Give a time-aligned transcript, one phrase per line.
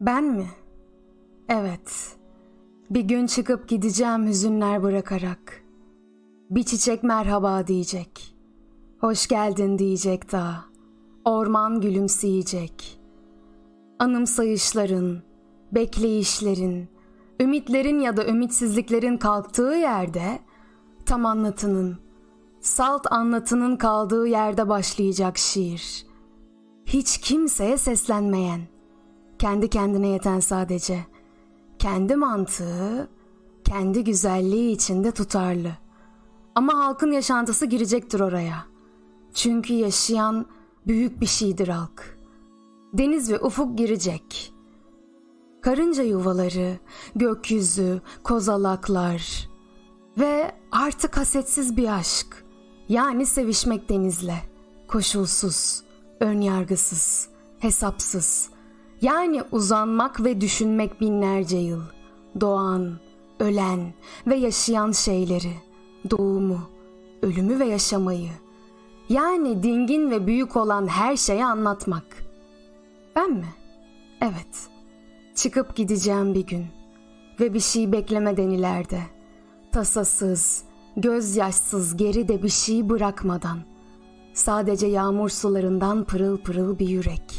[0.00, 0.46] Ben mi?
[1.48, 2.16] Evet.
[2.90, 5.62] Bir gün çıkıp gideceğim hüzünler bırakarak.
[6.50, 8.34] Bir çiçek merhaba diyecek.
[9.00, 10.64] Hoş geldin diyecek daha.
[11.24, 13.00] Orman gülümseyecek.
[13.98, 15.22] Anımsayışların,
[15.72, 16.88] bekleyişlerin,
[17.40, 20.38] ümitlerin ya da ümitsizliklerin kalktığı yerde
[21.06, 21.98] tam anlatının,
[22.60, 26.06] salt anlatının kaldığı yerde başlayacak şiir.
[26.86, 28.60] Hiç kimseye seslenmeyen,
[29.38, 31.06] kendi kendine yeten sadece.
[31.78, 33.08] Kendi mantığı,
[33.64, 35.72] kendi güzelliği içinde tutarlı.
[36.54, 38.66] Ama halkın yaşantısı girecektir oraya.
[39.34, 40.46] Çünkü yaşayan
[40.86, 42.18] büyük bir şeydir halk.
[42.92, 44.52] Deniz ve ufuk girecek.
[45.62, 46.78] Karınca yuvaları,
[47.16, 49.48] gökyüzü, kozalaklar
[50.18, 52.44] ve artık hasetsiz bir aşk.
[52.88, 54.42] Yani sevişmek denizle.
[54.88, 55.82] Koşulsuz,
[56.20, 58.55] önyargısız, hesapsız.
[59.02, 61.82] Yani uzanmak ve düşünmek binlerce yıl.
[62.40, 62.98] Doğan,
[63.40, 63.94] ölen
[64.26, 65.52] ve yaşayan şeyleri,
[66.10, 66.60] doğumu,
[67.22, 68.30] ölümü ve yaşamayı.
[69.08, 72.04] Yani dingin ve büyük olan her şeyi anlatmak.
[73.16, 73.48] Ben mi?
[74.20, 74.68] Evet.
[75.34, 76.66] Çıkıp gideceğim bir gün
[77.40, 79.00] ve bir şey beklemeden ileride.
[79.72, 80.64] Tasasız,
[80.96, 83.58] gözyaşsız geride bir şey bırakmadan.
[84.34, 87.35] Sadece yağmur sularından pırıl pırıl bir yürek.''